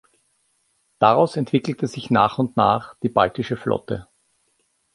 Daraus 0.97 1.35
entwickelte 1.37 1.85
sich 1.85 2.09
nach 2.09 2.39
und 2.39 2.57
nach 2.57 2.95
die 3.03 3.09
Baltische 3.09 3.55
Flotte. 3.55 4.07